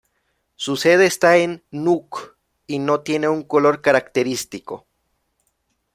Su 0.55 0.77
sede 0.77 1.05
está 1.05 1.37
en 1.37 1.63
Nuuk 1.69 2.35
y 2.65 2.79
no 2.79 3.01
tiene 3.01 3.29
un 3.29 3.43
color 3.43 3.81
característico. 3.81 4.87